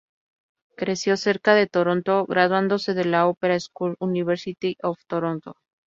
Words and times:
Creció 0.77 1.15
cerca 1.15 1.53
de 1.53 1.67
Toronto 1.67 2.25
graduándose 2.25 2.95
de 2.95 3.05
la 3.05 3.27
"Opera 3.27 3.59
School 3.59 3.97
University 3.99 4.75
of 4.81 4.97
Toronto". 5.05 5.57